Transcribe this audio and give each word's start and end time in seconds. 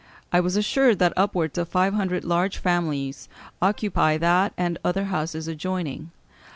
I 0.33 0.39
was 0.39 0.57
assured 0.57 0.97
that 0.97 1.13
upwards 1.15 1.59
of 1.59 1.69
five 1.69 1.93
hundred 1.93 2.25
large 2.25 2.57
families 2.57 3.29
occupy 3.61 4.17
that 4.17 4.51
and 4.57 4.79
other 4.83 5.03
houses 5.13 5.47
adjoining.... 5.47 6.09